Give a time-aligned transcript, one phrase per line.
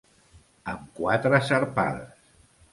[0.73, 2.21] Amb quatre sarpades.